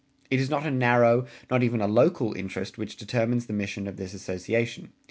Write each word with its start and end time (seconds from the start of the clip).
It 0.31 0.39
is 0.39 0.49
not 0.49 0.65
a 0.65 0.71
narrow, 0.71 1.27
not 1.51 1.61
even 1.61 1.79
a 1.79 1.85
local, 1.87 2.33
interest 2.33 2.75
which 2.75 2.95
determines 2.97 3.45
the 3.45 3.53
mission 3.53 3.85
of 3.87 3.97
this 3.97 4.15
Association. 4.15 4.93